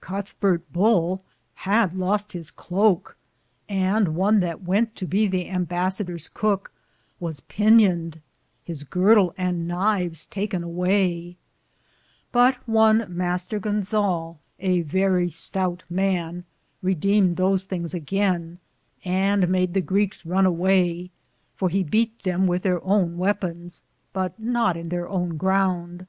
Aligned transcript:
Cuthberte 0.00 0.72
Bull 0.72 1.24
had 1.66 1.96
loste 1.96 2.34
his 2.34 2.52
Cloake, 2.52 3.16
and 3.68 4.14
one 4.14 4.38
that 4.38 4.62
wente 4.62 4.94
to 4.94 5.06
be 5.08 5.26
the 5.26 5.46
Imbassaderes 5.48 6.30
Couke 6.32 6.70
was 7.18 7.40
pinyonede, 7.40 8.20
his 8.62 8.84
girdle 8.84 9.34
and 9.36 9.68
knyfes 9.68 10.30
taken 10.30 10.62
awaye; 10.62 11.34
but 12.30 12.58
one 12.68 13.00
Mr. 13.12 13.60
Gonzale, 13.60 14.38
a 14.60 14.82
verrie 14.82 15.26
stoute 15.26 15.82
man, 15.90 16.44
redemed 16.80 17.36
those 17.36 17.64
thinges 17.66 17.92
againe, 17.92 18.58
and 19.04 19.48
made 19.48 19.74
the 19.74 19.80
Greeks 19.80 20.24
rune 20.24 20.46
awaye, 20.46 21.10
for 21.56 21.68
he 21.68 21.82
beate 21.82 22.22
them 22.22 22.46
wythe 22.46 22.62
their 22.62 22.84
owne 22.84 23.18
weapons, 23.18 23.82
but 24.12 24.38
not 24.38 24.76
in 24.76 24.90
theire 24.90 25.08
owne 25.10 25.36
grounde. 25.36 26.06